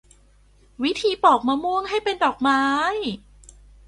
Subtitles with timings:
[0.83, 2.61] วิธีปอกมะม่วงให้เป็นดอกไม้